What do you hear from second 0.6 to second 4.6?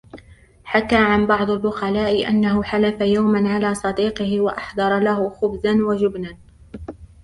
حكى عن بعض البخلاء أنه حلف يوماً على صديقه